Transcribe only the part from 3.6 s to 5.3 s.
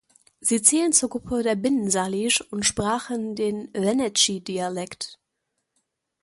Wenatchee-Dialekt.